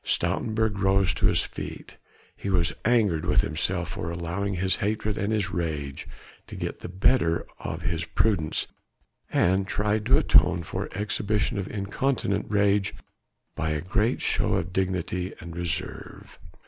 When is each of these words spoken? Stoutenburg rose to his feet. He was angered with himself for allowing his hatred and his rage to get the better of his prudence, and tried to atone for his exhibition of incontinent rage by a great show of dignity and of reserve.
Stoutenburg 0.03 0.79
rose 0.79 1.13
to 1.13 1.27
his 1.27 1.41
feet. 1.43 1.97
He 2.35 2.49
was 2.49 2.73
angered 2.83 3.23
with 3.23 3.41
himself 3.41 3.89
for 3.89 4.09
allowing 4.09 4.55
his 4.55 4.77
hatred 4.77 5.15
and 5.15 5.31
his 5.31 5.51
rage 5.51 6.07
to 6.47 6.55
get 6.55 6.79
the 6.79 6.89
better 6.89 7.45
of 7.59 7.83
his 7.83 8.03
prudence, 8.03 8.65
and 9.31 9.67
tried 9.67 10.07
to 10.07 10.17
atone 10.17 10.63
for 10.63 10.85
his 10.85 10.99
exhibition 10.99 11.59
of 11.59 11.67
incontinent 11.69 12.47
rage 12.49 12.95
by 13.53 13.69
a 13.69 13.79
great 13.81 14.23
show 14.23 14.55
of 14.55 14.73
dignity 14.73 15.35
and 15.39 15.51
of 15.51 15.57
reserve. 15.59 16.39